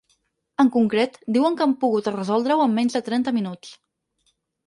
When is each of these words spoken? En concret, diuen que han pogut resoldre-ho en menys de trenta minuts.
En 0.61 0.69
concret, 0.75 1.19
diuen 1.35 1.57
que 1.59 1.63
han 1.67 1.75
pogut 1.83 2.09
resoldre-ho 2.15 2.65
en 2.69 2.73
menys 2.79 2.97
de 2.99 3.03
trenta 3.09 3.35
minuts. 3.39 3.77